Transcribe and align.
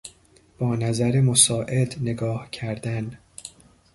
با 0.59 0.75
نظر 0.75 1.21
مساعد 1.21 1.95
نگاه 2.01 2.51
کردن 2.51 3.17